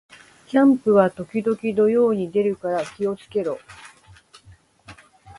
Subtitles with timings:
[0.47, 3.59] ジャンプは時々土曜に出るから気を付けろ